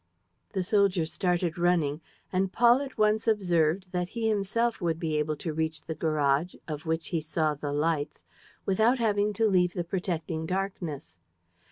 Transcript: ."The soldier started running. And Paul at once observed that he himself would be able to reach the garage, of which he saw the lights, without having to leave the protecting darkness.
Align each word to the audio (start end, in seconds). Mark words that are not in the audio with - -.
."The 0.55 0.63
soldier 0.63 1.05
started 1.05 1.59
running. 1.59 2.01
And 2.33 2.51
Paul 2.51 2.81
at 2.81 2.97
once 2.97 3.27
observed 3.27 3.91
that 3.91 4.09
he 4.09 4.27
himself 4.27 4.81
would 4.81 4.99
be 4.99 5.15
able 5.19 5.35
to 5.35 5.53
reach 5.53 5.83
the 5.83 5.93
garage, 5.93 6.55
of 6.67 6.87
which 6.87 7.09
he 7.09 7.21
saw 7.21 7.53
the 7.53 7.71
lights, 7.71 8.25
without 8.65 8.97
having 8.97 9.31
to 9.33 9.45
leave 9.47 9.73
the 9.73 9.83
protecting 9.83 10.47
darkness. 10.47 11.19